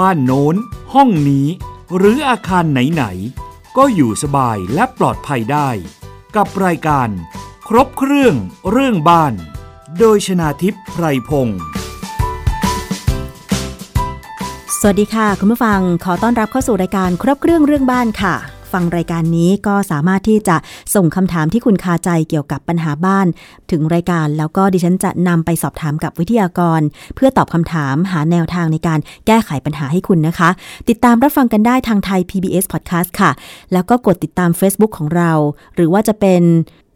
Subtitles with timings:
[0.00, 0.54] บ้านโน้น
[0.94, 1.46] ห้องนี้
[1.96, 5.70] หรืออาคารไหนๆ ก็อยู่สบายและปลอดภัยได้
[6.36, 7.08] กับรายการ
[7.68, 8.34] ครบเครื่อง
[8.70, 9.32] เรื่องบ้าน
[9.98, 11.60] โดยชนาทิพย์ไพรพงศ์
[14.80, 18.34] สวัสดีค่ะ คุณผู้ฟังขอต้อนรับเข้าสู่รายการครบเครื่องเรื่องบ้านค่ะ
[18.76, 20.56] ฟังรายการนี้ก็สามารถที่จะ
[20.94, 23.26] ส่งคำถามที่คุณคาใจเกี่ยวกับปัญหาบ้าน
[23.70, 26.80] ถึงรายการแล้วก็ดิฉันจะนำไปสอบถามกับวิทยากร
[27.14, 30.50] เพื่อตอบคำถามหาแนวทางในการแก้ไขปัญหาให้คุณนะคะ
[30.88, 33.30] ติดตามรับฟังกันได้ทางไทย PBS Podcast ค่ะ
[33.72, 35.32] แล้วก็กดติดตาม Facebook ของเรา
[35.74, 36.42] หรือว่าจะเป็น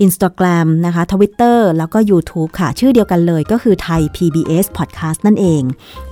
[0.05, 5.62] Instagram นะคะ Twitter แล้วก็ YouTube ค่ะ ชื่อเดียวกันเลยก็คือไทย PBS Podcast นั่นเอง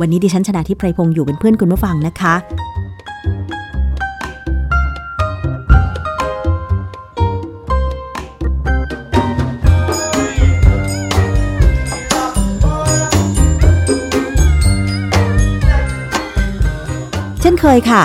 [0.00, 2.34] วันนี้ดิฉันชนะทิพไพรพงศ์อยู่เป็นเพื่อนคุณผู้ฟังนะคะ
[17.62, 18.04] เคยค่ะ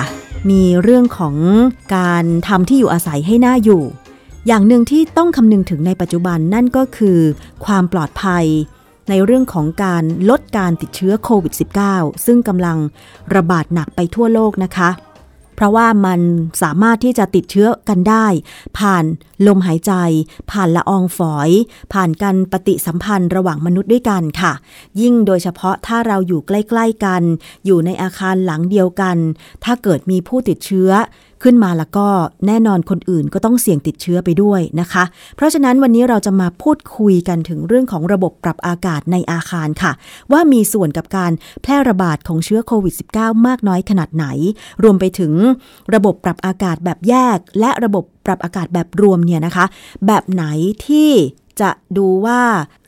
[0.49, 1.35] มีเรื่องของ
[1.95, 3.83] การทำที่อยู่อาศัยให้หน่าอยู่
[4.47, 7.19] อย่างหนึ่งที่ต้องคำนึงถึงในปัจจุบันนั่นก็คือ
[7.65, 8.45] ความปลอดภัย
[9.09, 11.53] ในเรื่องของการลดการติดเชื้อโควิด
[11.89, 12.77] -19 ซึ่งกำลัง
[13.35, 14.89] ระบาดหนักไปทั่วโลกนะคะ
[15.55, 16.19] เพราะว่ามัน
[16.61, 18.25] สามารถที่จะติดเชื้อกันได้
[18.77, 19.05] ผ่าน
[19.47, 19.93] ลมหายใจ
[20.51, 21.49] ผ่านละอองฝอย
[21.93, 24.53] ผ่านการปฏิสัมพันธ์ระหว่างมนุษย์ด้วยกันค่ะ
[25.01, 27.21] ยิ่งโดยเฉพาะถ้าเราอยู่ใกล้ ๆกัน
[27.65, 29.17] อยู่ในอาคารหลังเดียวกัน
[29.63, 30.91] ถ้าเกิดมีผู้ติดเชื้อ
[31.43, 32.07] ขึ้นมาแล้วก็
[32.47, 35.03] แน่นอนคนอื่นก็ต้องเสี่ยงติดเชื้อไปด้วยนะคะ
[35.35, 39.91] เพราะฉะนั้นวันนี้เราจะมาพูดคุยกันถึงเรื่องของระบบปรับอากาศในอาคารค่ะ
[40.31, 41.31] ว่ามีส่วนกับการ
[41.63, 44.25] แพร่ระบาดของเชื้อโควิด -19 มากน้อยขนาดไหน
[44.83, 45.33] รวมไปถึง
[45.93, 49.65] ระบบปรับอากาศแบบแยก และระบบปรับอากาศแบบรวมเนี่ยนะคะ
[50.07, 50.43] แบบไหน
[50.87, 51.11] ที่
[51.61, 52.41] จะดูว่า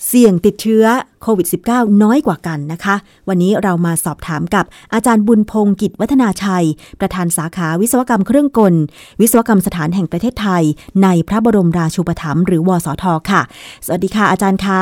[0.08, 0.85] เสี่ยงติดเชื้อ
[1.21, 2.95] โควิด -19 น้อยกว่ากันนะคะ
[3.30, 6.65] วันนี้เรามาสอบถามกับอาจารย์บุญพงศ์กิจวัฒนาชัย
[6.99, 8.76] ประธานสาขาวิศวกรรมเครื่องกล
[9.21, 10.64] วิศวกรรมสถานแห่งประเทศไทย
[11.03, 13.42] ในพระบรมราชูปถัมภ์หรือวสทค่ะ
[13.86, 14.82] สวัสดีค่ะอาจารย์คะ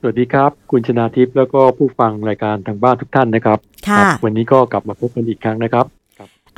[0.00, 3.58] สวัสดีครับ คุณชนาทิพย์แล้วก็ผู้ฟังรายการทางบ้านทุกท่านนะครับ
[3.88, 5.86] ค่ะวันนี้ก็กลับมาพบกันอีกครั้งนะครับ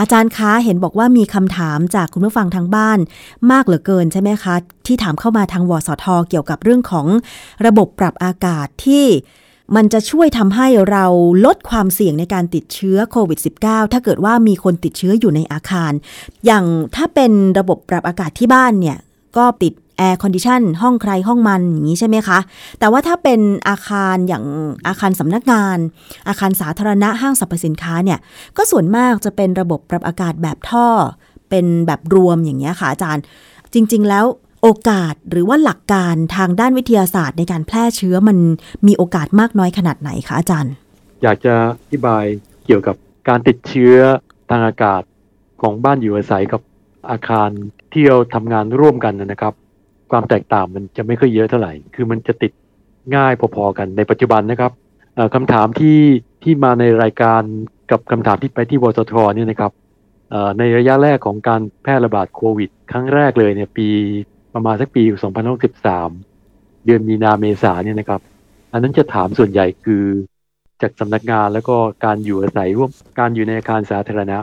[0.01, 2.99] อาจารย์คะเห็นบอกว่ามีคำถามจากคุณผู้ฟังทางบ้าน
[3.51, 4.55] มากเหลือเกินใช่ไหมคะ
[4.87, 7.07] ที่ถามเข้ามาทางวสทเกี่ยวกับเรื่องของ
[7.67, 9.07] ระบบปรับอากาศที่
[9.77, 11.05] มันจะช่วยทำให้เรา
[11.45, 15.93] ลดความเสี่ยงในการติดเชื้อโควิด -19 ถ้าเกิดว่ามีคนติดเชื้ออยู่ในอาคาร
[16.47, 16.65] อย่าง
[16.97, 18.99] ถ้าเป็นระบบปรับอากาศที่บ้านเนี่ย
[19.37, 22.39] ก็ติด air condition ห้องใครห้องมันอย่างนี้ใช่ไหมคะ
[22.79, 24.45] แต่ว่าถ้าเป็นอาคารอย่าง
[24.89, 25.77] อาคารสำนักงาน
[26.29, 28.19] อาคารสาธารณะห้างสรรพสินค้าเนี่ย
[28.57, 30.87] ก็ส่วนมากจะเป็นระบบปรับอากาศแบบท่อ
[31.51, 33.23] เป็นแบบรวมอย่างเงี้ยค่ะอาจารย์
[33.75, 34.25] จริง ๆ แล้ว
[34.63, 38.39] โอกาสหรือว่าหลักการทางด้านวิทยาศาสตร์ในการแพร่เชื้อมัน
[38.87, 40.73] มีโอกาสมากน้อยขนาดไหนคะอาจารย์
[41.23, 42.25] อยากจะอธิบาย
[42.67, 42.97] เกี่ยวกับ
[43.29, 43.97] การติดเชื้อ
[44.51, 45.03] ทางอากาศ
[45.63, 46.63] ของบ้านอยู่อาศัยกับ
[47.11, 47.49] อาคาร
[47.93, 49.55] ที่เราทำงานร่วมกันนะครับ
[50.11, 52.53] ความแตกต่างมันจะไม่ค่อยเยอะเท่าไหร่ คือมันจะติด
[53.17, 54.73] ง่ายพอๆกันในปัจจุบันนะครับ
[55.35, 55.99] คำถามที่
[56.43, 57.43] ที่มาในรายการ
[57.91, 59.73] กับคำถามที่ไปที่วสทเนี่ยนะครับ
[60.59, 63.89] ในระยะแรกของการแพร่ระบาดโควิด ครั้งแรกเลยเนี่ยปี
[64.55, 65.03] ประมาณสักปี
[65.75, 68.21] 2013 เดือนมีนาเมษาเนี่ยนะครับ
[68.73, 70.05] อันนั้นจะถามส่วนใหญ่คือ
[70.83, 74.39] จากสำนักงานแล้วก็การอยู่อาศัยร่วมการอยู่ในอาคารสาธารณะ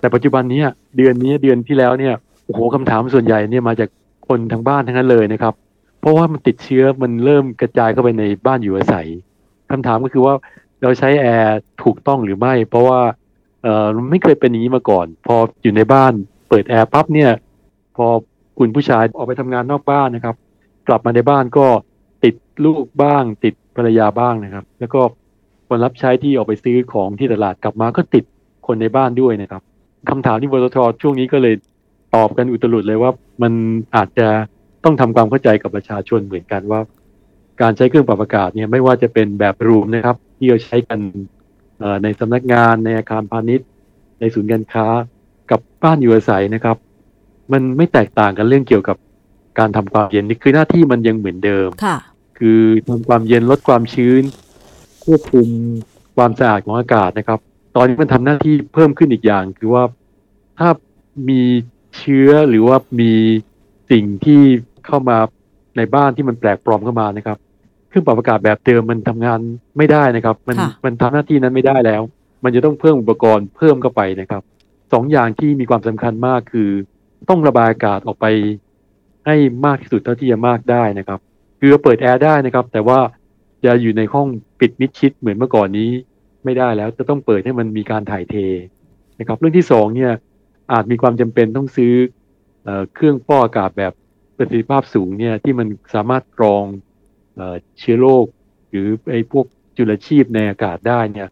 [0.00, 0.62] แต่ปัจจุบันนี้
[0.96, 2.14] เดือนนี้เดือนที่แล้วเนี่ย
[2.44, 3.88] โอ้โหคำถามส่วนใหญ่เนี่ยมาจาก
[4.28, 5.54] คนทางบ้านทั้งนั้นเลยนะครับ
[6.00, 9.06] เพราะว่ามันติดเชื้อมันเริ่มกระจายเข้าไปในบ้านอยู่อาศัย
[9.70, 10.34] คำถามก็คือว่า
[10.82, 13.00] เราใช้แอร์ถูกต้องหรือไม่ เพราะว่า
[13.62, 16.12] เออไม่เคยเป็นอย่างนี้มาก่อน พออยู่ในบ้าน
[16.48, 17.30] เปิดแอร์ปั๊บเนี่ย
[17.96, 18.06] พอ
[18.58, 20.36] คุณผู้ชายออกไปทำงานนอกบ้านนะครับ
[20.88, 21.66] กลับมาในบ้านก็
[22.24, 22.34] ติด
[22.64, 25.00] ลูกบ้าง ติดภรรยาบ้างนะครับ แล้วก็
[25.68, 28.24] คนรับใช้ที่ออกไปซื้อของที่ตลาดกลับมาก็ติด
[28.66, 29.62] คนในบ้านด้วยนะครับ
[30.10, 31.54] คำถามที่วทช่วงนี้ก็เลย
[32.14, 33.10] ตอบกันอุตลุดเลยว่า
[33.42, 33.52] มัน
[33.96, 34.28] อาจจะ
[34.84, 36.80] ต้องทำความเข้าใจกับประชาชนเหมือนกันว่า
[37.60, 40.98] การใช้เครื่องปรับอากาศเนี่ยไม่ว่าจะเป็นแบบรูมนะครับ ที่เราใช้กัน
[42.02, 43.68] ในสำนักงานในอาคารพาณิชย์
[44.20, 44.86] ในศูนย์การค้า
[45.50, 46.76] กับบ้านอยู่อาศัยนะครับ
[47.52, 48.96] มันไม่แตกต่างกันเรื่องเกี่ยวกับ
[49.58, 51.96] การทำความเย็นนี่คือหน้าที่มันยังเหมือนเดิมค่ะ
[52.38, 54.22] คือทำความเย็นลดความชื้น
[55.04, 55.48] ควบคุม
[56.16, 57.38] ความสะอาดของอากาศนะครับ
[57.76, 59.82] ตอนนี้มันทำหน้าที่เพิ่มขึ้นอีกอย่าง คือว่า
[60.58, 60.68] ถ้า
[61.28, 61.40] มี
[61.96, 63.12] เชื้อหรือว่ามี
[63.90, 64.42] สิ่งที่
[64.86, 65.18] เข้ามา
[65.76, 67.38] ในบ้านที่มันแปลกปลอมเข้ามานะครับ
[67.88, 69.40] เครื่องปรับอากาศแบบเดิมมันทำงาน
[69.78, 72.02] ไม่ได้นะครับ มันมันทำหน้าที่นั้นไม่ได้แล้ว
[72.44, 74.42] มันจะต้องเพิ่มอุปกรณ์เพิ่มเข้าไปนะครับ
[74.92, 76.70] สองอย่างที่มีความสำคัญมากคือ
[77.28, 78.26] ต้องระบายอากาศออกไป
[79.26, 79.36] ให้
[79.66, 81.20] มากที่สุดเท่าที่จะมากได้นะครับ
[81.60, 82.98] คือเปิดแอร์ได้นะครับ แต่ว่า
[83.64, 84.28] จะอยู่ในห้อง
[84.60, 85.90] ปิดมิดชิดเหมือนเมื่อก่อนนี้
[86.44, 88.34] ไม่ได้แล้วจะต้องเปิดให้มันมีการถ่ายเท
[89.20, 90.12] นะครับ เรื่องที่สองเนี่ย
[90.72, 91.94] อาจมีความจำเป็นต้องซื้อ
[92.64, 93.92] เอเครื่องฟอกอากาศแบบ
[94.36, 96.64] ประสิทธิภาพสูงเนี่ยที่มันสามารถกรอง
[97.36, 97.40] เอ
[97.78, 98.24] เชื้อโรค
[98.70, 99.46] หรือไอ้พวก
[99.76, 101.28] จุลชีพในอากาศได้เนี่ย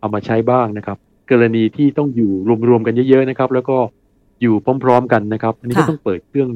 [0.00, 0.98] เอามาใช้บ้างนะครับ
[1.30, 2.32] กรณีที่ต้องอยู่
[2.68, 3.78] รวมๆกันเยอะๆนะครับ แล้วก็
[4.40, 4.54] อยู่
[4.84, 6.50] พร้อม ๆ กันนะครับ อันนี้ก็ต้องเปิดเครื่อง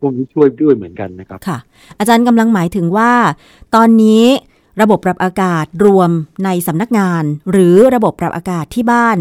[0.00, 1.58] พวกนี้ช่วยด้วยเหมือนกันนะครับค่ะ
[1.98, 3.12] อาจารย์กำลังหมายถึงว่า
[3.74, 4.24] ตอนนี้
[4.82, 6.10] ระบบปรับอากาศรวม
[6.44, 9.18] ในสำนักงาน หรือระบบปรับอากาศที่บ้าน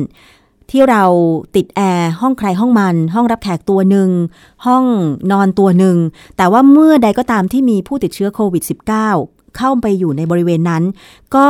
[0.74, 1.04] ที่เรา
[1.56, 4.10] ติดแอร์ห้องใครห้องมัน ห้องรับแขกตัวหนึ่ง
[4.66, 4.86] ห้อง
[5.32, 5.98] นอนตัวหนึ่ง
[6.38, 8.64] แต่ว่าเมื่อใดก็ตามที่มีผู้ติดเชื้อโควิด
[9.10, 10.84] -19 เข้าไปอยู่ในบริเวณนั้น
[11.36, 11.48] ก็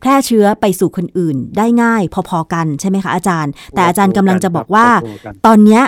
[0.00, 4.86] แพร่เชื้อไปสู่คนอื่นได้ง่ายพอๆกันใช่ไหมคะอาจารย์ แต่อาจารย์กำลังจะบอกว่า
[5.46, 5.80] ตอนนี้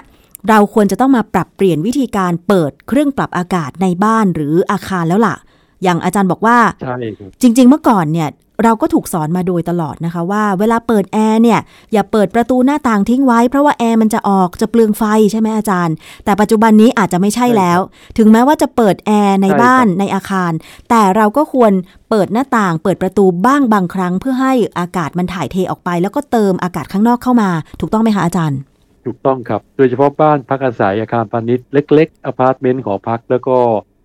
[0.48, 5.36] เราควรจะต้องมาปรับเปลี่ยนวิธีการเปิดเครื่องปรับอากาศในบ้านหรืออาคารแล้วล่ะ
[5.82, 8.28] อย่างอาจารย์บอกว่าใช่ครับจริง ๆ เมื่อก่อนเนี่ย
[8.64, 11.60] เราก็ถูกสอนมาโดยตลอดนะคะว่าเวลาเปิดแอร์เนี่ย
[11.92, 15.94] อย่าเปิดประตูหน้าต่างทิ้งไว้ เพราะว่าแอร์มันจะออกจะเปลืองไฟใช่ไหมอาจารย์
[16.24, 17.78] แต่ปัจจุบันนี้อาจจะไม่ใช่แล้ว
[18.18, 20.52] ถึงแม้ว่าจะเปิดแอร์ในบ้านในอาคาร
[20.90, 21.72] แต่เราก็ควร
[22.10, 27.50] เปิดหน้าต่าง เปิดประตูบ้างบางครั้ง เพื่อให้อากาศมันถ่ายเทออกไป แล้วก็เติมอากาศข้างนอกเข้ามา
[27.80, 28.58] ถูกต้องไหมคะอาจารย์
[29.06, 33.56] ถูกต้องครับ โดยเฉพาะบ้านพักอาศัยอาคารพาณิชย์เล็กๆอพาร์ตเมนต์หอพักแล้วก็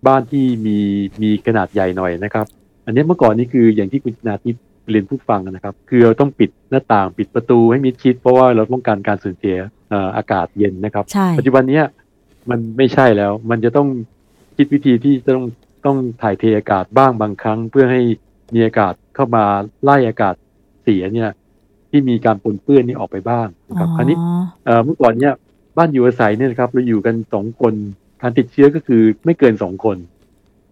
[0.06, 0.78] บ้านที่มี
[1.22, 2.46] มีขนาดใหญ่หน่อยนะครับ
[2.86, 4.56] อันนี้เมื่อก่อนนี้คืออย่างที่คุณนาทิพ
[4.90, 9.56] เรียนผู้ฟังนะครับ คือเราต้องปิดหน้าต่างปิดประตูให้มิดชิด เพราะว่าเราต้องการการสูญเสีย
[10.16, 11.04] อากาศเย็นนะครับ
[11.38, 11.80] ปัจจุบันนี้
[12.50, 13.88] มันไม่ใช่แล้ว มันจะต้อง
[14.56, 15.46] คิดวิธีที่จะต้อง
[15.86, 18.00] ต้องถ่ายเทอากาศบ้างบางครั้ง เพื่อให้
[18.54, 19.44] มีอากาศเข้ามา
[19.82, 20.34] ไล่อากาศ
[20.82, 21.30] เสียเนี่ย
[21.90, 24.16] ที่มีการปนเปื้อนนี่ออกไปบ้างนะครับอันนี้
[24.84, 25.34] เมื่อก่อนเนี่ย
[25.76, 27.74] บ้านอยู่อาศัยเนี่ยนะครับเราอยู่กันสองคน
[28.22, 29.96] การติดเชื้อก็คือไม่เกินสองคน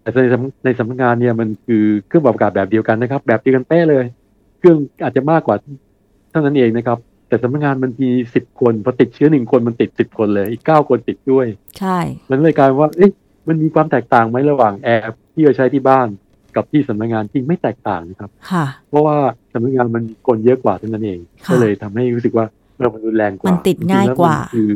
[0.03, 0.19] แต่ใน
[0.65, 4.05] ในสำนักงานเนี่ยมันคือเครื่องปรับอากาศแบบเดียวกันนะครับ แบบเดียวกันเป๊ะเลย
[4.59, 5.55] เครื่องอาจจะมากกว่า
[6.31, 6.97] เท่านั้นเองนะครับ
[7.27, 11.45] แต่สำนักงานมันมีสิบคนพอติดเชื้อหนึ่งคนมันติดสิบคนเลยอีกเก้าคนติดด้วย
[11.79, 11.97] ใช่
[12.29, 13.11] มันเลยกลายว่าเอ๊ะ
[13.47, 16.07] มันมีความแตกต่างไหมระหว่างแอร์ที่เราใช้ที่บ้าน
[16.55, 18.31] กับที่สำนักงานจริงไม่แตกต่างนะครับ
[18.89, 19.17] เพราะว่า
[19.53, 21.19] สำนักงานมันคนเยอะกว่าเท่านั้นเอง
[21.51, 22.45] ก็เลยทำให้รู้สึกว่า
[22.79, 24.69] เรามันรุนแรงกว่า มันติดง่ายกว่า คือ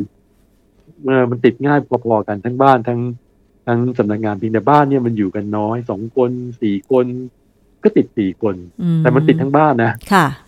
[1.02, 3.00] เมื่อมันติดง่ายพอๆกันทั้งบ้านทั้ง
[3.68, 6.30] ทั้งสำนักงานเพียงแต่บ้านเนี่ยมันอยู่กันน้อยสองคน
[6.62, 7.06] สี่คน
[7.84, 8.54] ก็ติดสี่คน
[9.00, 9.92] แต่มันติดทั้งบ้านนะ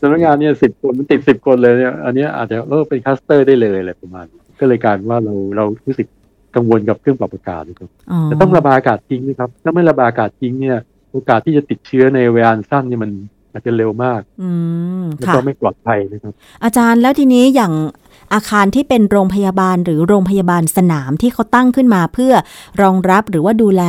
[0.01, 4.27] สำนักงานเนี่ยสิบคนมันติดสิบคนเลยเนี่ยอันนี้อาจจะเออเป็น cluster ได้เลยอะไรประมาณ
[4.61, 6.09] ก็เลยการว่าเราเรารู้สึก
[6.57, 7.91] กังวลกับเครื่องปรับอากาศนะครับ
[8.25, 10.79] แต่ต้องระบายอากาศทิ้งนะครับ ถ้าไม่ระบายอากาศทิ้งเนี่ย
[11.13, 13.11] โอกาสที่จะติดเชื้อในเวลาสั้นนี่มัน
[13.53, 14.51] อาจจะเร็วมาก อื
[15.01, 16.33] มแล้วก็ไม่ปลอดภัยนะครับ
[16.65, 17.73] อาจารย์แล้วทีนี้อย่าง
[18.35, 22.33] อาคารที่เป็นโรงพยาบาลหรือโรงพยาบาลสนามที่เขาตั้งขึ้นมาเพื่อ
[22.83, 23.83] รองรับหรือว่าดูแล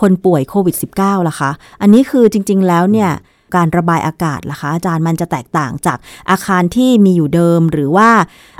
[0.00, 1.50] คนป่วยโควิด -19 ล่ะคะ
[1.80, 3.10] อันนี้คือจริง ๆ แล้วเนี่ย
[3.56, 5.98] การระบายอากาศล่ะคะ อาจารย์มันจะแตกต่างจาก
[6.30, 8.08] อาคารที่มีอยู่เดิม หรือว่า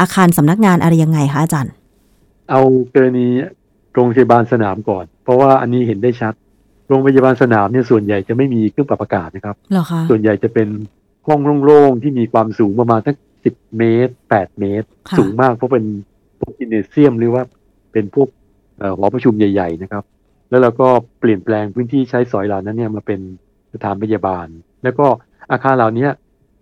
[0.01, 1.73] อาคารสำนักงานอะไรยังไงคะอาจารย์
[2.51, 2.61] เอา
[2.95, 3.27] กรณี
[3.93, 6.35] โรงพยาบาลสนามก่อน เพราะว่าอันนี้เห็นได้ชัด
[6.89, 10.69] โรงพยาบาลสนามเนี่ยส่วนใหญ่จะไม่มีเครื่องปรับอากาศนะครับหรอคะส่วนใหญ่จะเป็น
[11.29, 14.87] ห้องโล่งๆที่มีความสูงประมาณสักสิบเมตรแปดเมตร
[15.19, 15.85] สูงมากเพราะเป็น
[16.41, 17.43] พวกอินเนเซียมหรือว่า
[17.93, 18.29] เป็นพวก
[18.99, 20.05] หอประชุมใหญ่ ๆ นะครับ
[20.51, 20.89] แล้วเราก็
[21.21, 23.21] เปลี่ยนแปลงพื้นที่ใช้สอยเหล่านั้นเนี่ยมาเป็น
[23.73, 24.47] สถานพยาบาล
[24.83, 25.07] แล้วก็
[25.51, 26.09] อาคารเหล่านี้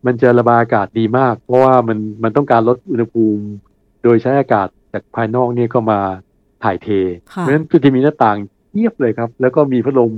[0.07, 3.45] มันจะระบายอากาศดีมาก เพราะว่ามันมันต้องการลดอุณหภูมิ
[4.03, 6.01] โดยใช้อากาศจากภายนอกเนี่ยก็มา
[6.65, 6.89] ถ่ายเท
[7.31, 8.37] เพราะฉะนั้นก็จะมีหน้าต่าง
[8.75, 10.13] เงียบเลยครับ แล้วก็มีพัดลม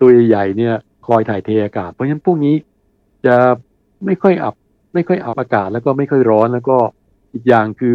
[0.00, 0.74] ตัวใหญ่ๆเนี่ย
[1.06, 2.54] คอยถ่ายเทอากาศ เพราะฉะนั้นพวกนี้
[3.26, 3.36] จะ
[4.04, 4.54] ไม่ค่อยอับ
[4.94, 6.76] ไม่ค่อยอับอากาศ แล้วก็ไม่ค่อยร้อนแล้วก็
[7.34, 7.94] อีกอย่างคือ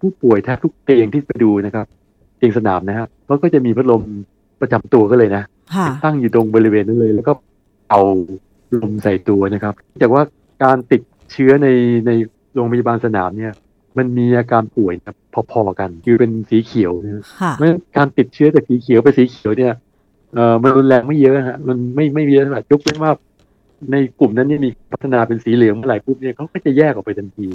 [0.00, 1.86] ผู้ป่วยแทบทุกเตียงที่ไปดูนะครับ
[2.38, 4.02] เตียงสนามนะครับเขาก็จะมีพัดลม
[4.60, 5.42] ประจำตัวก็เลยนะ
[6.04, 7.32] ตั้งอยู่ตรงบริเวณนั้นเลย แล้วก็
[7.90, 8.00] เอา
[8.80, 10.22] ลมใส่ตัวนะครับจากว่า
[10.64, 11.02] การติด
[11.32, 11.68] เชื้อใน
[12.06, 12.10] ใน
[12.54, 13.52] โรงพยาบาลสนามเนี่ย
[13.98, 14.94] มันมีอาการป่วย
[15.50, 17.24] พอๆกัน คือเป็นสีเขียวนะ
[17.56, 19.74] เพราะการติดเชื้อจากสีเขียวไปสีเขียวเนี่ย
[20.34, 23.12] เออมันรุนแรงไม่เยอะฮะมันไม่ไม่เยอะเท่าไหร่ยกเว้นว่า
[23.92, 27.48] ในกลุ่มนั้นนี่มีพัฒนาเป็นสีเหลืองเมื่อไหร่ปุ๊บเนี่ยเขาก็จะแยกออกไปทันที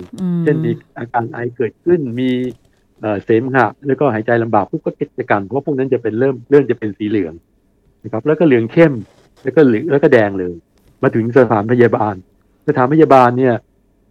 [0.43, 2.29] เช่นมีอาการไอเกิดขึ้นมี
[3.23, 7.33] เสมหะแล้วก็หายใจลำบากปุ๊บก็กิจกรรมเพราะพวกนั้นจะเป็นเริ่มเริ่มจะเป็นสีเหลือง
[8.03, 8.93] นะครับแล้วก็เหลืองเข้ม
[9.43, 10.53] แล้วก็เหลืองแล้วก็แดงเลย
[11.03, 12.15] มาถึงสถานพยาบาล
[12.67, 13.55] สถานพยาบาลเนี่ย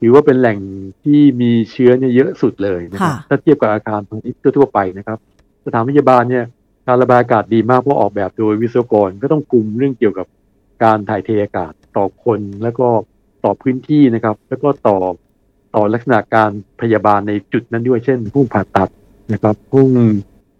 [0.00, 0.58] ถือว่าเป็นแหล่ง
[1.04, 5.18] ที่มีเชื้อเนี่ยเยอะสุดเลยนะครับถ้าเทียบกับอาคารพาณิชย์ทั่วไปนะครับ
[5.64, 6.44] สถานพยาบาลเนี่ย
[6.86, 10.26] การระบายอากาศดีมากเพราะออกแบบโดยวิศวกรก็ต้องกลุ่มเรื่องเกี่ยวกับ
[10.84, 12.88] การถ่ายเทอากาศต่อคนแล้วก็
[13.44, 14.98] ต่อพื้นที่นะครับ แล้วก็ต่อ
[15.74, 18.88] ต่อลักษณะการพยาบาลในจุดนั้นด้วยเช่นห้องผ่าตัด
[19.32, 19.88] นะครับห้อง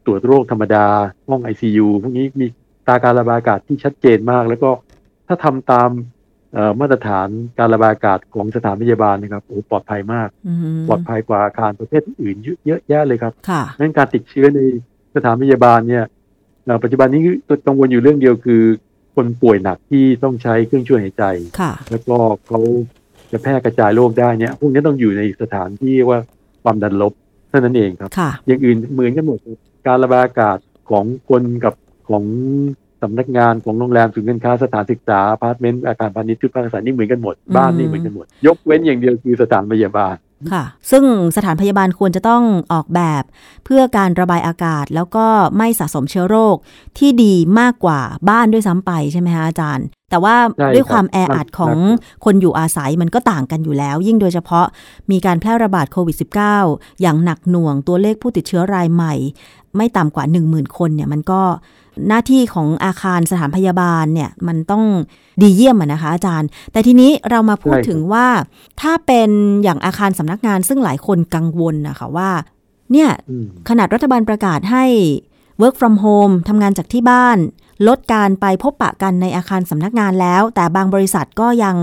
[0.07, 0.87] ตรวจโรคธรรมดา
[1.29, 2.47] ห้องไอซียูพวกนี้มี
[2.87, 4.71] ตาการระบายอากาศที่ชัดเจนมาก แล้วก็
[5.27, 6.20] ถ้าทำตามเอ่อ
[6.81, 7.29] มาตรฐาน
[7.59, 14.61] การระบายอากาศของสถานพยาบาลนะครับโอ้ปลอดภัยมากอืมปลอดภัยกว่าอาคารประเภทอื่นเยอะเยอะแยะเลยครับค่ะนั้นการติดเชื้อใน
[15.15, 16.05] สถานพยาบาลเนี่ย
[16.65, 17.21] เอ่อปัจจุบันนี้
[17.67, 18.63] กังวลอยู่เรื่องเดียวคือ
[19.15, 21.25] คนป่วยหนักที่ต้องใช้เครื่องช่วยหายใจ
[21.61, 22.17] ค่ะแล้วก็
[22.47, 22.61] เขา
[23.33, 26.19] จะแพร่กระจายโรคได้เนี่ยพวกนี้ต้องอยู่ในสถานที่ว่า
[26.63, 27.13] ความดันลบ
[27.49, 30.59] เท่านั้นเองครับค่ะอย่างอื่นเหมือนกันหมดครับการระบายอากาศ
[30.91, 31.75] ของคนกับ
[32.09, 32.25] ของ
[33.03, 40.17] สำนักงานของโรงแรมศูนย์การค้าสถานศึกษาอพาร์ตเมนต์อาคารพาณิชย์ชุดพักอาศัยนี่เหมือนกันหมด บ้านนี่เหมือนกันหมด ยกเว้นอย่างเดียวคือสถานพยาบาล
[40.53, 41.05] ค่ะ ซึ่ง
[41.37, 42.43] สถานพยาบาลควรจะต้อง
[42.73, 43.23] ออกแบบ
[43.65, 45.27] เพื่อการระบายอากาศแล้วก็
[45.59, 46.57] ไม่สะสมเชื้อโรค
[46.99, 54.67] ที่ดีมากกว่าบ้านด้วยซ้ำไปใช่ไหมคะอาจารย์ แต่ว่าใช่ครับด้วยความแออัดมากของมากกว่าคนอยู่อาศัยมันก็ต่างกันอยู่แล้ว ยิ่งโดยเฉพาะ
[55.11, 56.17] มีการแพร่ระบาดโควิด
[56.59, 59.15] -19 อย่างหนักหน่วงตัวเลขผู้ติดเชื้อรายใหม่
[59.77, 61.43] ไม่ต่ำกว่า 10,000 คนเนี่ยมันก็
[62.09, 64.85] หน้าที่ของอาคารสถานพยาบาลเนี่ยมันต้อง
[65.41, 68.27] ดีเยี่ยมอะนะคะ อาจารย์ แต่ทีนี้เรามาพูดใช่ครับถึงว่า
[68.81, 69.31] ถ้าเป็น
[69.63, 72.31] อย่างอาคารสำนักงานซึ่งหลายคนกังวลนะคะว่า
[72.93, 74.85] เนี่ยอืมขนาดรัฐบาลประกาศให้
[75.61, 77.39] work from home ทำงานจากที่บ้าน
[77.89, 81.77] ลดการไปพบปะกันในอาคารสำนักงานแล้ว แต่บางบริษัทก็ยัง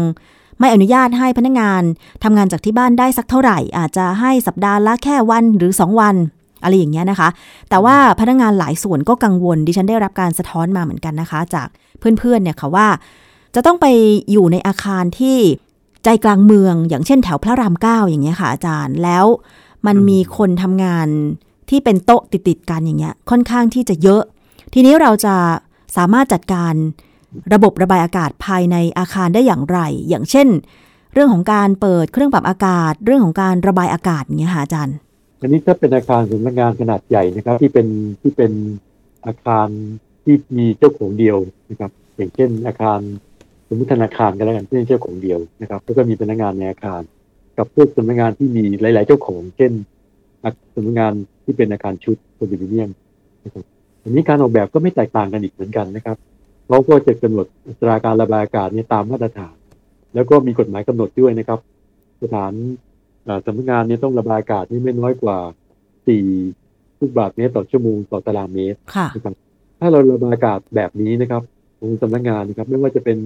[0.60, 1.82] ไม่อนุญาตให้พนักงาน
[2.24, 6.16] ทำงานจากที่บ้านได้สักเท่าไหร่ อาจจะให้สัปดาห์ละแค่วันหรือ 2 วัน
[6.68, 7.30] อะไรอย่างเงี้ยนะคะ
[7.70, 11.68] แต่ว่าพนักงานหลายส่วนก็กังวล ดิฉันได้รับการสะท้อนมาเหมือนกันนะคะ จาก
[12.00, 12.88] เพื่อนๆเนี่ยค่ะว่า
[13.56, 13.86] จะต้องไป
[14.32, 15.38] อยู่ในอาคารที่
[16.04, 19.26] ใจกลางเมือง อย่างเช่นแถวพระรามเก้าอย่างเงี้ยค่ะอาจารย์แล้ว
[19.86, 21.08] มันมีคนทำงาน
[21.70, 24.22] ที่เป็นโต๊ะติดๆกันอย่างเงี้ยค่อนข้างที่จะเยอะ
[24.74, 25.36] ทีนี้เราจะ
[25.98, 26.74] สามารถจัดการ
[27.54, 30.48] ระบบระบายอากาศภายในอาคารได้อย่างไร อย่างเช่น
[31.14, 34.96] เรื่องของการเปิดเครื่องปรับอากาศ เรื่องของการระบายอากาศอย่างเงี้ยค่ะอาจารย์
[35.42, 37.88] อันนี้ถ้าเป็นอาคารสำนักงานขนาดใหญ่นะครับ ที่เป็น
[38.22, 38.52] ที่เป็น
[39.26, 39.68] อาคาร
[40.24, 41.38] ที่มีเจ้าของเดียว
[41.70, 43.00] นะครับ อย่างเช่น อาคาร
[43.68, 47.02] สมมติธนาคารก็แล้วกันที่เป็นเจ้าของเดียวนะครับแล้วก็มีพนักงานในอาคาร
[47.58, 49.72] กับพวกสำนักงานที่มีหลาย ๆ เจ้าของ เช่น
[50.76, 51.14] สำนักงาน
[51.44, 52.90] ที่เป็นอาคารชุดคอนโดมิเนียม
[53.46, 53.66] นะครับ
[54.04, 56.18] อันนี้การออกแบบก็ไม่แตกต่างกันอีกเหมือนกันนะครับ
[56.68, 59.56] เขาก็จะกำหนดอัตราการระบายอากาศเนี่ยตามมาตรฐาน
[60.16, 61.60] แล้วก็มีกฎหมายกำหนดด้วยนะครับ
[62.24, 62.54] สถาน
[63.46, 65.38] สำนักงานเนี่ยต้องระบายอากาศนี่ไม่น้อยกว่า
[66.16, 69.36] 4 ลูกบาศก์เมตรต่อชั่วโมงต่อตารางเมตรค่ะนะครับ
[69.80, 71.42] ถ้าเราระบายอากาศแบบนี้นะครับ
[71.80, 73.18] ของสำนักงานนะครับ ไม่ว่าจะเป็น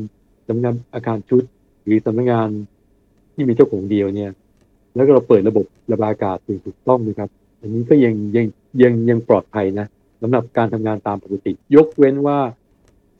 [0.47, 1.43] สำนักงานอาคารชุด
[1.83, 2.49] หรือสำนักงาน
[3.33, 4.31] ที่มีเจ้าของเดียวเนี่ย
[4.95, 7.29] แล้วก็เราเปิดระบบระบายอากาศอย่างถูกต้องนะครับ
[7.61, 8.45] อันนี้ก็ยังยัง
[8.81, 9.87] ยังยังปลอดภัยนะ
[10.21, 12.39] สำหรับการทำงานตามปกติ ยกเว้นว่า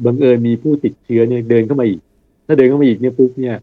[0.06, 2.02] บังเอิญมีผู้ติดเชื้อเนี่ยเดินเข้ามาอีก
[2.46, 3.56] ถ้าเดินเข้ามาอีกเนี่ยปุ๊บเนี่ย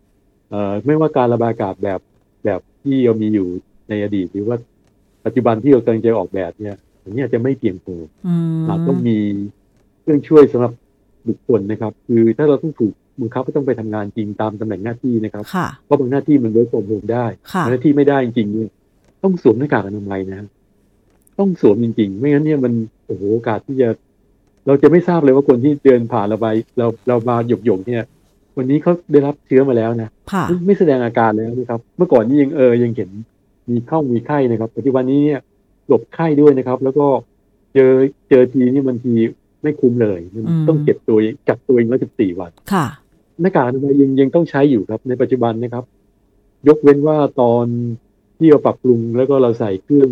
[0.50, 2.00] เอ่อไม่ว่าการระบายอากาศแบบ
[2.44, 3.46] แบบ ที่เรามีอยู่
[3.88, 4.56] ในอดีตหรือว่า
[5.24, 9.18] ปัจจุบันที่เรากำลังจะออกแบบเนี่ยอันนี้อาจจะไม่เพียงพออืมอาจต้องมี
[10.00, 10.72] เครื่องช่วยสำหรับ
[11.28, 18.70] บุคคลนะครับ คือถ้าเราต้องถูกบังคับให้ต้องไปทำงานจริงตามตำแหน่งหน้าที่นะครับค่ะเพราะบางหน้าที่มัน work home ได้ค่ะบางหน้าที่ไม่ได้จริงๆเนี่ย
[19.22, 20.48] ต้องสวมหน้ากากอนามัยนะ
[21.38, 22.72] ต้องสวมจริง ๆ ไม่งั้นเนี่ยมัน
[23.06, 23.88] โอ้โหโอกาสที่จะ
[24.66, 26.46] เราจะไม่ทราบเลยว่าคนที่เดินผ่านเราไป
[26.78, 28.04] เราเรามาหยกหยกๆเนี่ย
[28.58, 33.10] วันนี้เขาได้รับเชื้อมาแล้วนะค่ะไม่ไม่แสดงอาการแล้วนะครับ เมื่อก่อนนี่ยังเออยังเห็น
[33.70, 35.40] มีเข้ามีไข้นะครับปัจจุบันนี้เนี่ย
[35.88, 37.06] หลบไข้ด้วยนะครับ แล้วก็
[37.74, 37.92] เจอ
[38.28, 39.14] เจอทีนี่บางที
[39.62, 42.86] ไม่คุ้มเลยมันอืมต้องเก็บตัวกักตัวเองแล้วสิบสี่วันค่ะ
[43.40, 45.84] หน้ากากอนามัยยังยังต้องใช้อยู่ครับในปัจจุบันนะครับ
[46.68, 47.66] ยกเว้นว่าตอน
[48.38, 50.10] ที่เราปรับปรุงแล้วก็เราใส่เครื่อง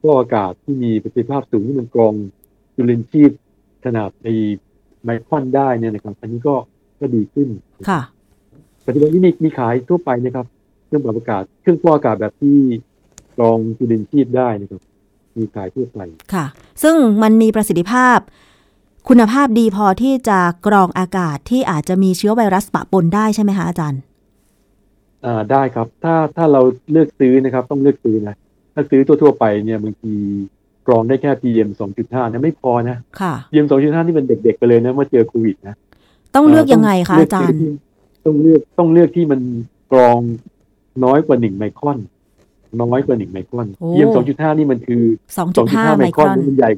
[0.00, 2.14] ฟอกอากาศที่มีประสิทธิภาพสูงที่มันกรอง
[2.76, 3.40] จุลินทรีย์
[3.84, 4.28] ขนาดใน
[5.02, 6.54] ไมครอนได้เนี่ยนะครับ อันนี้ก็
[7.04, 7.48] ก็ดีขึ้น
[7.88, 8.00] ค่ะ
[8.86, 10.46] ปัจจุบันนี้มีมีขายทั่วไปนะครับ
[10.86, 12.58] เครื่องปรับอากาศ เครื่องฟอกอากาศแบบที่
[13.36, 14.80] กรองจุลินทรีย์ได้นะครับ
[15.36, 15.98] มีขายทั่วไป
[16.34, 16.44] ค่ะ
[16.82, 18.18] ซึ่งมันมีประสิทธิภาพ
[19.08, 24.00] คุณภาพดีพอที่จะกรองอากาศที่อาจจะมีเชื้อไวรัสปะปนได้ใช่ไหมคะอาจารย์
[25.24, 28.36] อ่าได้ครับ ถ้าถ้าเราเลือกซื้อนะครับ ต้องเลือกซื้อนะ
[28.74, 30.14] ถ้าซื้อทั่วๆไปเนี่ยบางที
[30.86, 31.68] กรองได้แค่ PM
[32.00, 35.76] 2.5นะไม่พอนะค่ะ PM 2.5นี่เป็นเด็กๆไปเลยนะเมื่อเจอโควิดนะ
[36.36, 37.72] ต้องเลือกยังไงคะต้อาจารย์เลืกที่
[38.24, 39.40] ต้องเลือกต้องเลือกที่มัน
[39.92, 40.18] กรอง
[41.04, 41.98] น้อยกว่าหนึ่งไมครอน
[42.82, 45.02] น้อยกว่าหนึ่งไมครอนโอ้ PM 2.5นี่มันคือ
[45.36, 46.70] 2.5 2.5ไมไมคครรออนนมันใหญ่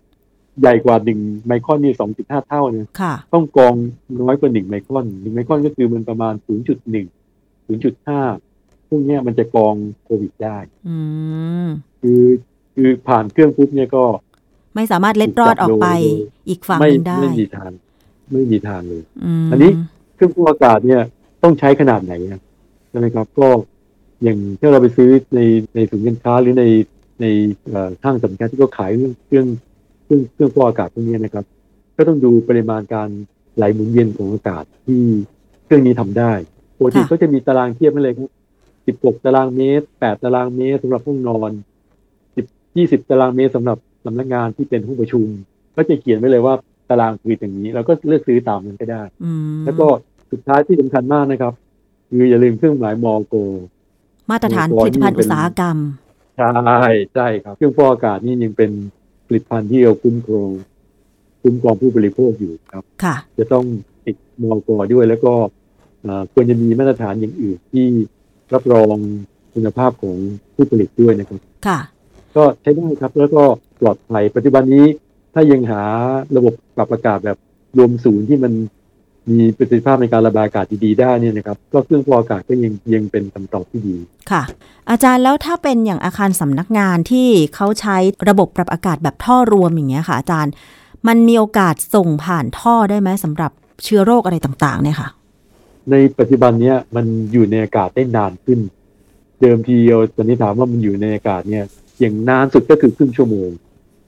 [0.61, 3.75] ใหญ่กว่าหนึ่งไมครอนนี่2.5เท่านะค่ะต้องกรอง
[4.23, 10.59] น้อยกว่าหนึ่งไมครอนหนึ่งไมครอนก็คือมันประมาณ0.1 0.5พวกเนี้ยมันจะกรองโควิดได้
[10.89, 10.97] อื
[11.65, 11.69] ม
[12.01, 12.25] คือ
[12.75, 14.05] คือผ่านเครื่องปุ๊บเนี่ยก็
[14.75, 17.71] ไม่สามารถเล็ดรอดออกไปถูกจับโดยอีกฝั่งไม่หนึ่งได้ไม่มีทาง
[18.33, 19.03] ไม่มีทางเลย
[19.47, 19.71] มอันนี้
[20.15, 21.03] เครื่องฟอกอากาศเนี่ย
[21.43, 22.41] ต้องใช้ขนาดไหนอะ
[22.91, 23.49] ใช่ไหมครับ ก็
[24.23, 25.41] อย่างถ้าเราไปซื้อใน
[25.75, 26.65] ในศูนย์การค้าหรือใน
[27.21, 27.27] ใน
[27.69, 29.47] เอ่อห้างสรรพสินค้าที่เขาขายเรื่องเครื่อง
[30.05, 31.45] เครื่องเครื่องฟอกอากาศพวกนี้นะครับ
[31.97, 33.09] ก็ต้องดูปริมาณการ
[33.57, 35.03] ไหลหมุนเวียนของอากาศที่
[35.65, 36.33] เครื่องนี้ทำได้
[36.79, 38.31] ปกติค่ะก็จะมีตารางเทียบให้เลยครับ
[39.13, 41.51] 16ตารางเมตร8ตารางเมตรสำหรับห้องนอน
[42.31, 45.27] 10 20ตารางเมตรสำหรับสำนักงานที่เป็นห้องประชุม
[45.77, 46.55] ก็จะเขียนไว้เลยว่า
[46.91, 49.87] ตารางคืออย่างนี้ เราก็เลือกซื้อตามนั้นก็ได้อืมแล้วก็
[50.31, 51.53] สุดท้ายที่สำคัญมากนะครับ
[52.11, 53.35] คืออย่าลืมเครื่องหมายมอโก
[54.31, 55.77] มาตรฐานโอ้ผโหลิตภัณฑ์นี่เป็นอุตสาหกรรม
[56.37, 56.51] ใช่
[57.15, 58.71] ใช่ครับ เครื่องฟอกอากาศนี่ยังเป็น
[59.27, 60.51] ผลิตภัณฑ์ที่เราคุ้มครอง
[61.43, 63.65] คุ้มครองผู้บริโภคอยู่ครับ ค่ะ จะต้อง
[64.07, 65.33] ติดมอกด้วยแล้วก็
[66.03, 67.87] เอ่อควรจะมีมาตรฐานอย่างอื่นที่
[68.55, 68.95] รับรอง
[69.55, 70.17] คุณภาพของ
[70.55, 71.79] ผู้ผลิตด้วยนะครับ ค่ะ
[72.37, 73.43] ก็ใช้ได้ครับแล้วก็
[73.81, 74.87] ปลอดภัยปัจจุบันนี้
[75.39, 75.83] ถ้ายังหา
[76.37, 77.39] ระบบปรับอากาศแบบ
[77.79, 78.53] รวมศูนย์ที่มัน
[79.39, 83.97] มีประสิทธิภาพในการระบายอากาศดีๆได้เนี่ยนะครับก็เครื่องฟอกอากาศก็ยังยังเป็นคำตอบที่ดี
[84.31, 84.43] ค่ะ
[84.91, 87.97] อาจารย์แล้วถ้าเป็นอย่างอาคารสำนักงานที่เขาใช้
[88.29, 90.53] ระบบปรับอากาศแบบท่อรวมอย่างเงี้ยค่ะ อาจารย์
[91.09, 93.51] มันมีโอกาสส่งผ่านท่อได้ไหมสำหรับ
[93.85, 95.09] เชื้อโรคอะไรต่างๆเนี่ยค่ะ
[95.91, 98.61] ในปัจจุบันเนี้ยมันอยู่ในอากาศได้นานขึ้น
[99.41, 101.65] เดิมทีเราสันนิษฐานว่ามันอยู่ในอากาศเนี่ย
[102.01, 103.51] อย่างนานสุดก็คือครึ่งชั่วโมง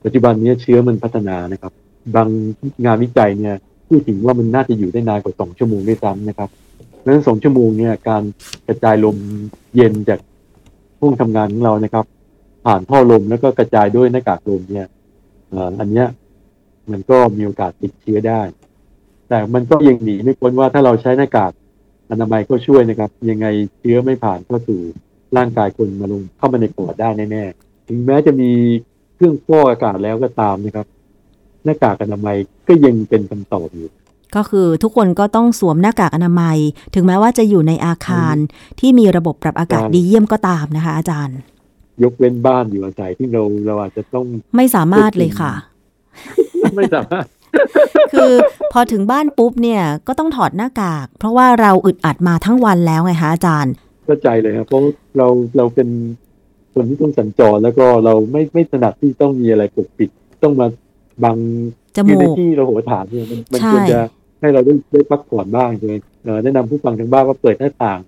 [0.04, 1.72] ปัจจุบันนี้เชื้อมันพัฒนานะครับ
[2.14, 2.28] บาง
[2.84, 3.54] งานวิจัยเนี่ย
[3.88, 6.50] พูดถึงว่ามันน่าจะอยู่ได้นานกว่าสองชั่วโมงด้วยซ้ำนะครับ
[6.98, 8.22] เพราะฉะนั้นสองชั่วโมงเนี่ยการ
[8.68, 9.16] กระจายลม
[9.76, 10.20] เย็นจาก
[11.00, 12.04] ห้องทำงานของเรานะครับ
[12.64, 14.88] ผ่านท่อลมแล้วก็กระจายด้วยหน้ากากลมเนี่ย
[15.80, 16.08] อันเนี้ย
[16.90, 18.42] มันก็มีโอกาสติดเชื้อได้
[19.28, 21.52] แต่มันก็ยังหนีไม่พ้นว่าถ้าเราใช้หน้ากาก
[22.10, 23.46] อนามัยก็ช่วยนะครับ ยังไง
[23.78, 24.80] เชื้อไม่ผ่านเข้าสู่
[25.36, 28.50] ร่างกายคนมาลงเข้ามาในปอดได้แน่ๆถึงแม้จะมี
[29.18, 30.86] เครื่องฟอกอากาศแล้วก็ตามนะครับ
[31.64, 32.36] หน้ากากอนามัย
[32.68, 33.88] ก็ยังเป็นคำตอบอยู่
[34.36, 36.58] ก็คือทุกคนก็ต้องสวมหน้ากากอนามัย
[36.94, 38.34] ถึงแม้ว่าจะอยู่ในอาคาร
[38.80, 41.36] ที่มีระบบปรับอากาศใช่ดีเยี่ยมก็ตามนะคะ อาจารย์
[42.02, 45.52] ยกเว้นบ้านอยู่อาศัยที่เราเราอาจจะต้องไม่สามารถเลยค่ะ
[46.76, 47.26] ไม่สามารถ
[48.12, 48.32] คือ
[48.72, 53.72] พอถึงบ้านปุ๊บเนี่ยก็ต้องถอดหน้ากาก เพราะว่าเราอึดอัดมาทั้งวันแล้วไงคะอาจารย์
[54.04, 54.82] เข้าใจเลยครับเพราะ
[55.16, 55.26] เรา
[55.56, 55.88] เราเป็น
[56.74, 60.10] คนที่ต้องสัญจรแล้วก็เราไม่ไม่ถนัดที่ต้องมีอะไรปกปิด
[60.42, 60.66] ต้องมา
[61.24, 61.36] บัง
[61.96, 64.00] จคือมูในกที่เราโหฐานเนี่ยมันมันใช่ควรจะ
[64.40, 68.00] ให้เราได้ได้พักผ่อนบ้างใช่ไหมเอ่อแนะนำผู้ฟังทางบ้านว่าเปิดหน้าต่าง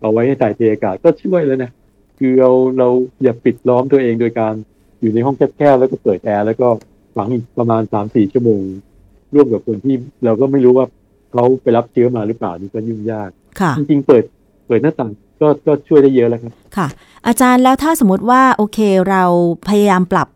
[0.00, 1.70] เอาไว้ให้ถ่ายเทอากาศก็ช่วยแล้วนะ
[2.18, 2.88] คือเราเรา
[3.22, 4.54] อย่าปิดล้อมตัวเองโดยการ
[5.00, 6.68] อยู่ในห้องแคบๆแล้วก็เปิดแอร์แล้วก็
[7.16, 8.60] ฝังอีกประมาณสามสี่ชั่วโมง
[9.34, 10.86] ร่วมกับคนที่เราก็ไม่รู้ว่า
[11.32, 14.24] เขาไปรับเชื้อมาหรือเปล่านี่ก็ยุ่งยากค่ะจริงๆเปิด
[14.66, 16.88] เปิดหน้าต่าง ก็ก็ช่วยได้เยอะแล้วครับค่ะ
[17.26, 19.22] อาจารย์แล้วถ้าสมมติว่าโอเคเรา
[19.68, 20.28] พยายามปรับ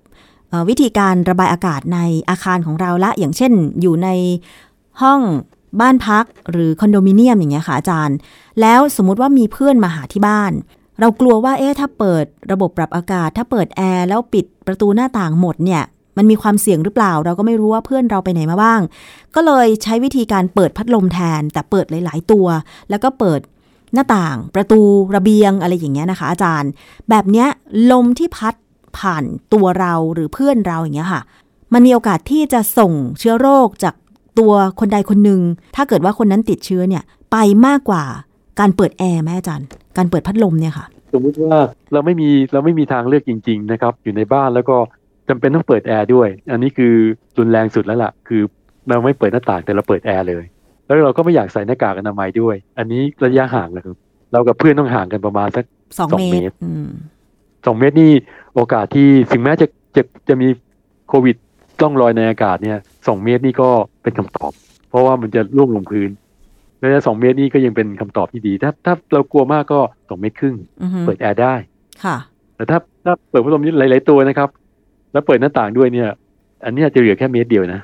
[0.68, 1.98] วิธีการระบายอากาศใน
[2.30, 4.08] อาคารของเราละ อย่างเช่น อยู่ใน
[5.02, 5.20] ห้อง
[5.80, 8.16] บ้านพักหรือคอนโดมิเนียมอย่างเงี้ยค่ะอาจารย์
[8.60, 10.52] แล้วสมมุติว่ามีเพื่อนมาหาที่บ้าน
[11.00, 15.82] เรากลัวว่าเอ๊ะถ้าเปิดระบบปรับอากาศ ถ้าเปิดแอร์แล้วปิดประตูหน้าต่างหมดเนี่ย
[16.16, 18.80] มันมีความเสี่ยงหรือเปล่า เราก็ไม่รู้ว่าเพื่อนเราไปไหนมาบ้าง
[19.34, 22.46] ก็เลยใช้วิธีการเปิดพัดลมแทน แต่เปิดหลาย ๆ ตัว
[22.90, 23.40] แล้วก็เปิด
[23.94, 24.80] หน้าต่าง ประตู
[25.16, 26.70] ระเบียงอะไรอย่างเงี้ยนะคะ อาจารย์
[27.10, 27.48] แบบเนี้ย
[27.92, 28.54] ลมที่พัด
[28.98, 31.22] ผ่านตัวเราหรือเพื่อนเราอย่างเงี้ยค่ะ
[31.72, 33.94] มันมีโอกาสที่จะส่งเชื้อโรคจาก
[34.38, 35.40] ตัวคนใดคนหนึ่ง
[35.76, 38.04] ถ้าเกิดว่าคนนั้นติดเชื้อเนี่ย ไปมากกว่า
[38.60, 41.56] การเปิดแอร์ไหมอาจารย์ การเปิดพัดลมเนี่ยค่ะ สมมุติว่า
[41.92, 44.76] เราไม่มีเราไม่มีทางเลือกจริง ๆ นะครับ อยู่ในบ้านแล้วก็
[45.28, 46.94] จำเป็นต้องเปิดแอร์ด้วย อันนี้คือ
[47.38, 48.42] รุนแรงสุดแล้วล่ะ คือ
[48.88, 50.44] เราไม่เปิดหน้าต่างแต่เราเปิดแอร์เลย
[50.90, 53.96] แล้วเราก็ไม่อยากใส่หน้ากากอนามัยด้วย อันนี้ระยะห่างนะครับ
[54.32, 55.64] เรากับเพื่อนต้องห่างกันประมาณสัก
[55.98, 56.88] สองสองเมเมตตรรอืม
[57.66, 58.12] สองเมตรนี่
[58.54, 60.48] โอกาสที่ถึงแม้จะจะจะมี
[61.08, 61.36] โควิด
[61.82, 63.68] ต้องลอยในอากาศเนี่ยสองเมตรนี่ก็
[64.02, 64.52] เป็นคำตอบ
[64.90, 66.10] เพราะว่ามันจะล่วงลงพื้น
[66.78, 71.54] แล้วสองเมตรนี่ก็ยังเป็นคำตอบที่ดี ถ้าถ้าเรากลัวมากก็สองเมตรครึ่งอือฮึเปิดแอร์ได้
[72.04, 72.16] ค่ะ
[72.56, 74.48] แต่ถ้าถ้าเปิดพัดลมนี่หลาย ๆ ตัวนะครับ
[75.12, 76.08] แล้วเปิดหน้าต่างด้วยเนี่ย
[76.64, 77.80] อันนี้อาจจะเหลือแค่เมตรเดียวนะ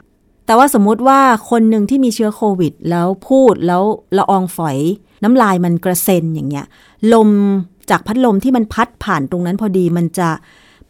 [0.47, 3.83] แต่ว่าสมมุติว่าคนหนึ่งที่มีเชื้อโควิด แล้วพูดแล้ว
[4.17, 4.79] ละอองฝอย
[5.23, 6.67] น้ำลายมันกระเซ็นอย่างเงี้ย
[7.13, 7.31] ลม
[7.91, 10.31] จากพัดลมที่มันพัดผ่านตรงนั้นพอดีมันจะ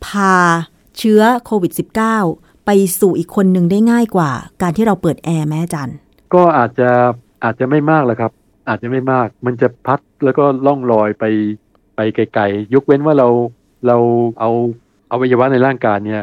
[0.07, 0.35] พา
[0.99, 1.73] เชื้อโควิด
[2.19, 4.31] -19 ไปสู่อีกคนหนึ่งได้ง่ายกว่า
[4.63, 5.93] การที่เราเปิดแอร์แม่จัน
[6.35, 6.91] ก็อาจจะ
[7.45, 8.33] อาจจะไม่มากแหละครับ
[8.69, 11.25] อาจจะไม่มาก มันจะพัดแล้วก็ล่องลอยไป
[11.97, 13.29] ไปไกลๆยกเว้นว่าเรา
[13.87, 13.97] เรา
[14.41, 14.51] เอา
[15.09, 16.23] เอาอวัยวะในร่างกายเนี่ย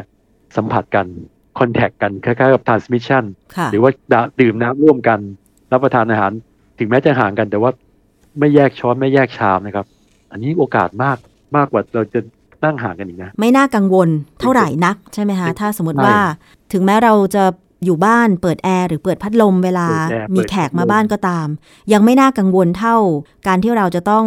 [0.56, 1.06] สัมผัสกัน
[1.58, 3.24] คอนแทคกันคล้ายๆกับ transmission
[3.56, 3.90] ค่ะหรือว่า
[4.40, 5.20] ดื่มน้ำร่วมกัน
[5.72, 6.32] รับประทานอาหาร
[6.78, 7.70] ถึงแม้จะห่างกัน แต่ว่า
[8.38, 9.86] ไม่แยกช้อนไม่แยกชามนะครับ
[10.30, 11.16] อันนี้โอกาสมาก
[11.56, 12.20] มากกว่าเราจะ
[12.64, 14.08] นั่งห่างกันอีกนะ ไม่น่ากังวล
[14.40, 16.18] เท่าไหร่นักใช่ไหมคะถ้าสมมติใช่ว่า
[16.72, 17.44] ถึงแม้เราจะ
[17.84, 21.46] อยู่บ้านเปิดแอร์หรือเปิดพัดลมเวลาเปิดแอร์มีเปิดแขกพัดลมมาบ้านก็ตาม
[21.92, 22.96] ยังไม่น่ากังวลเท่า
[23.46, 24.24] การที่เราจะต้อง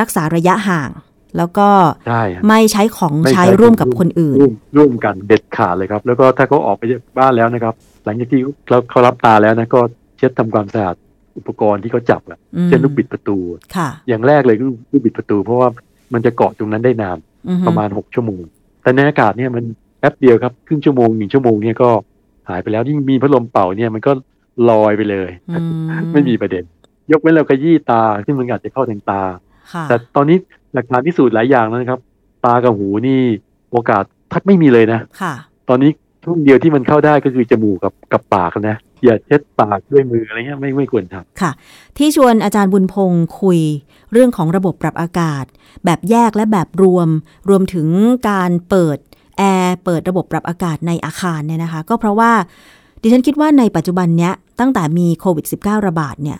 [0.00, 0.90] รักษาระยะห่าง
[1.36, 1.68] แล้วก็
[2.06, 9.80] ใช่ฮะไม่ใช้ของไม่ใช้ใช้ร่วมกับของคนอื่นร่วมร่วมกันเด็ดขาดเลยครับ แล้วก็ถ้าเขาออกไปจากบ้านแล้วนะครับ หลังจากที่เขาเขารับตาแล้วนะก็
[10.18, 10.96] เช็ดทำความสะอาด
[11.38, 13.36] อุปกรณ์ที่เขาจับอะอืมเช่นลูกบิดประตู
[13.76, 15.68] ค่ะอย่างแรกเลยก็คือลูกบิดประตู เพราะว่า
[16.12, 18.42] มันจะเกาะตรงนั้นได้นานอือฮึประมาณหกชั่วโมง
[18.82, 19.64] แต่ในอากาศเนี่ยมัน
[19.98, 21.90] แป๊บเดียวครับครึ่งชั่วโมงหนึ่งชั่วโมงเนี่ยก็
[22.48, 24.12] หายไปแล้วยิ่งมีพัดลมเป่าเนี่ยมันก็
[24.70, 25.54] ลอยไปเลยอื
[26.12, 26.64] ไม่มีประเด็น
[27.12, 29.22] ยกเว้นเราขยี้ตาที่มันอาจจะเข้าทางตา
[29.72, 30.38] ค่ะแต่ตอนนี้
[30.74, 32.00] หลักฐานพิสูจน์หลายอย่างแล้วนะครับ
[32.44, 33.20] ตากับหูนี่
[33.70, 35.34] โอกาสทัดไม่มีเลยนะค่ะ
[35.68, 35.90] ตอนนี้
[36.24, 41.52] ช่วงเดียวที่มันเข้าได้ก็คือจมูกกับกับปากนะอย่าเช็ดปากด้วยมืออะไรเงี้ยไม่ไม่ควรทำค่ะ
[41.98, 43.60] ที่ชวนอาจารย์บุญพงศ์คุย
[44.12, 45.44] เรื่องของระบบปรับอากาศ
[45.84, 47.08] แบบแยกและแบบรวม
[47.48, 47.86] รวมถึง
[48.30, 48.98] การเปิด
[49.38, 52.32] แอร์เปิดระบบปรับอากาศในอาคารเนี่ยนะคะ ก็เพราะว่า
[53.02, 56.38] ดิฉันคิดว่าในปัจจุบันเนี้ยตั้งแต่มีโควิด -19 ระบาดเนี่ย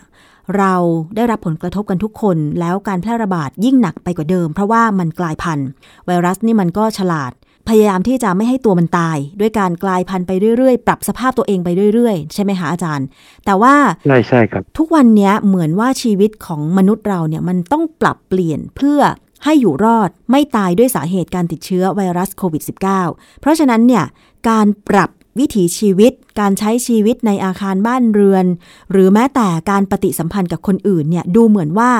[0.57, 0.73] เรา
[1.15, 5.67] ได้รับผลกระทบกันทุกคน แล้วการแพร่ระบาดยิ่งหนักไปกว่าเดิม เพราะว่ามันกลายพันธุ์
[6.05, 7.31] ไวรัสนี่มันก็ฉลาด
[7.69, 13.05] พยายามที่จะไม่ให้ตัวมันตาย ด้วยการกลายพันธุ์ไปเรื่อยๆ ปรับสภาพตัวเองไปเรื่อยๆ ใช่ไหมคะอาจารย์
[13.45, 13.75] แต่ว่า
[14.05, 18.99] ใช่ใช่ครับ ทุกวันเนี้ยเหมือนว่าชีวิตของมนุษย์เราเนี่ยมันต้องปรับเปลี่ยนเพื่อ
[19.45, 22.63] ให้อยู่รอดไม่ตายด้วยสาเหตุการติดเชื้อไวรัสโควิด
[23.03, 24.05] -19 เพราะฉะนั้นเนี่ย
[24.49, 28.45] การปรับวิถีชีวิต การใช้ชีวิตในอาคารบ้านเรือน
[28.91, 31.91] หรือแม้แต่การปฏิสัมพันธ์กับคนอื่นเนี่ยดูเหมือนว่า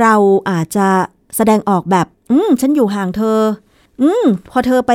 [0.00, 0.14] เรา
[0.50, 0.86] อาจจะ
[1.36, 3.38] แสดงออกแบบ อืม ฉันอยู่ห่างเธอ
[4.02, 4.92] อืม พอเธอไป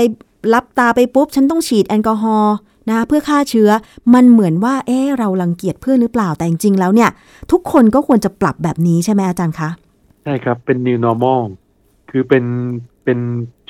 [0.54, 2.56] รับตาไปปุ๊บ ฉันต้องฉีดแอลกอฮอล์
[2.89, 3.69] นะเพื่อฆ่าเชื้อ
[4.13, 7.10] มันเหมือนว่า เอ๊เรารังเกียจเพื่อนหรือเปล่าแต่จริงๆแล้วเนี่ย
[7.52, 9.69] ทุกคนก็ควรจะปรับแบบนี้ใช่ไหมอาจารย์คะ
[10.24, 11.41] ใช่ครับเป็น new normal
[12.10, 12.45] คือเป็น
[13.04, 13.19] เป็น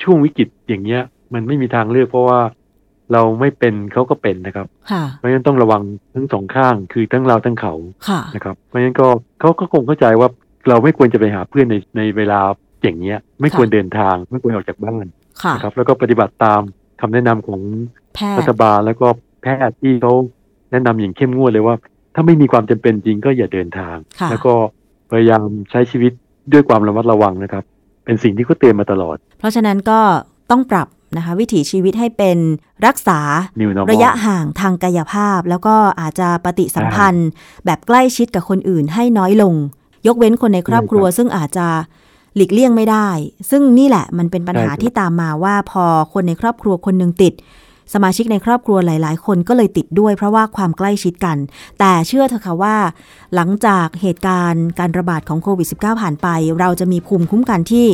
[0.02, 1.02] ช่วงวิกฤตอย่างเงี้ย
[1.32, 2.40] มันไม่มีทางเลือกเพราะว่า
[3.12, 5.82] เราไม่เป็นเขาก็เป็นนะครับค่ะเพราะฉะนั้นต้องระวัง
[6.14, 7.74] ทั้งสองข้างคือทั้งเราทั้งเขา
[8.08, 9.06] ค่ะนะครับ เพราะฉะนั้นก็
[9.40, 10.28] เขาก็คงเข้าใจว่า
[10.68, 12.40] เราไม่ควรจะไปหาเพื่อนในในเวลา
[12.82, 15.04] อย่างเงี้ย ไม่ควรเดินทางไม่ควรออกจากบ้าน
[15.42, 16.60] ค่ะนะครับ แล้วก็ปฏิบัติตาม
[17.00, 17.60] คำแนะนำของ
[18.14, 19.08] แพทรัย์ฐบาลแล้วก็
[19.42, 20.14] แพทย์ที่เขา
[20.70, 21.76] แนะนำอย่างเข้มงวดเลยว่า
[22.14, 24.54] ถ้าไม่มีความจำเป็นจริงก็อย่าเดินทางค่ะแล้วก็
[25.10, 26.12] พยายามใช้ชีวิต
[26.52, 27.64] ด้วยความระมัดระวังนะครับ
[28.04, 29.98] เป็นสิ่งที่เขาเตือนมาตลอด เพราะฉะนั้นก็
[30.50, 32.38] ต้องปรับ นะคะวิถีชีวิตให้เป็น
[32.86, 33.20] รักษา
[33.60, 37.28] New normal ระยะห่างทางกายภาพ แล้วก็อาจจะปฏิสัมพันธ์
[37.64, 39.54] แบบใกล้ชิดกับคนอื่นให้น้อยลง
[40.06, 41.66] ยกเว้นคนในครอบครัว ซึ่งอาจจะ
[42.36, 43.08] หลีกเลี่ยงไม่ได้
[43.50, 47.34] ซึ่งนี่แหละมันเป็นปัญหาใช่ครับที่ตามมาว่าพอคนในครอบครัวคนหนึ่งติด
[47.94, 51.36] สมาชิกในครอบครัวหลาย ๆ คนก็เลยติดด้วยเพราะว่าความใกล้ชิดกัน
[51.78, 52.76] แต่เชื่อเถอะค่ะว่า
[53.34, 56.28] หลังจากเหตุการณ์การระบาดของโควิด -19 ผ่านไป
[56.60, 57.86] เราจะมีภูมิคุ้มกันที่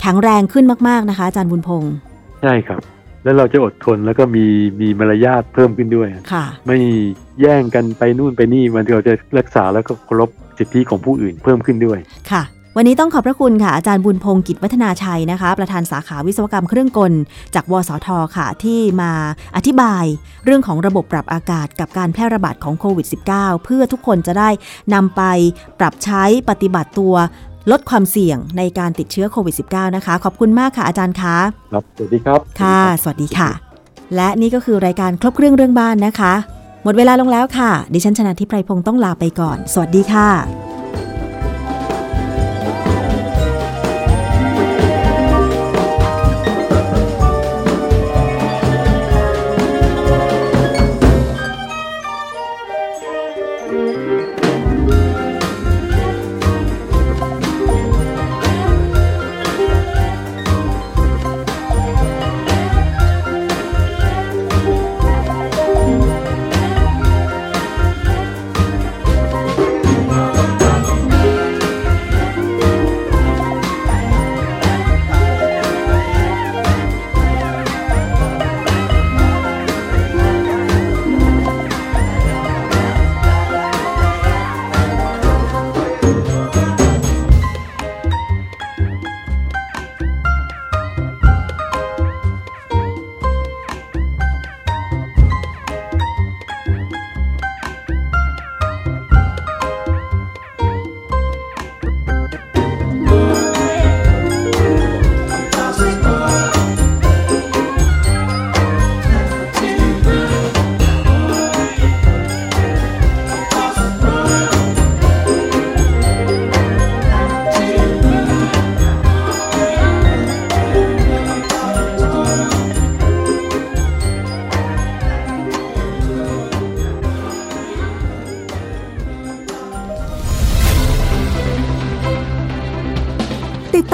[0.00, 1.92] แข็งแรงขึ้นมาก ๆ นะคะอาจารย์บุญพงศ์
[2.42, 2.80] ใช่ครับ
[3.24, 4.44] แล้วเราจะอดทนแล้วก็มี
[4.80, 6.78] มีมารยาทเพิ่มขึ้นด้วยค่ะ ไม่
[7.40, 11.98] แย่งกันไปนู่นไปนี่มันเราจะรักษาแล้วก็เคารพสิทธิของผู้อื่นเพิ่มขึ้นด้วย
[12.32, 12.42] ค่ะ
[12.76, 17.12] วันนี้ต้องขอบพระคุณค่ะ อาจารย์บุญพงศ์กิจวัฒนาชัยนะคะ ประธานสาขาวิศวกรรมเครื่องกล
[17.54, 19.12] จากวสทค่ะ ที่มา
[19.56, 20.04] อธิบาย
[20.44, 24.50] เรื่องของระบบปรับอากาศกับการแพร่ระบาดของโควิด -19 เพื่อทุกคนจะได้
[24.94, 25.22] นำไป
[25.80, 27.14] ปรับใช้ปฏิบัติตัว
[27.70, 31.36] ลดความเสี่ยงในการติดเชื้อโควิด -19 นะคะ ขอบคุณมากค่ะอาจารย์คะ
[31.72, 33.50] ครับสวัสดีครับ ค่ะ สวัสดีค่ะ
[34.16, 36.34] และนี่ก็คือรายการครบเครื่องเรื่องบ้านนะคะ
[36.84, 40.71] หมดเวลาลงแล้วค่ะ ดิฉันชนะทิพไพรพงศ์ต้องลาไปก่อน สวัสดีค่ะ